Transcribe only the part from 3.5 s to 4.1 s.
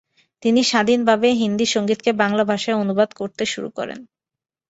শুরু করেন।